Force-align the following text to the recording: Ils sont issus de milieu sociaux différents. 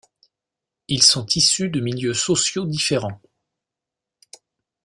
Ils 0.87 1.03
sont 1.03 1.27
issus 1.27 1.69
de 1.69 1.79
milieu 1.79 2.15
sociaux 2.15 2.65
différents. 2.65 3.21